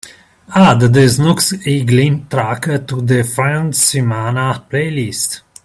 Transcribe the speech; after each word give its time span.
Add 0.55 0.79
the 0.79 1.07
snooks 1.07 1.53
eaglin 1.53 2.27
track 2.27 2.63
to 2.87 2.95
the 3.03 3.21
friendesemana 3.21 4.67
playlist. 4.67 5.41